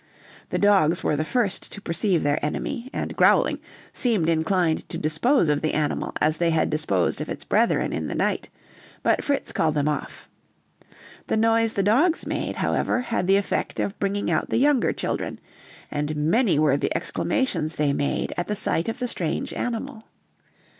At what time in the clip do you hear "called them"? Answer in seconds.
9.51-9.87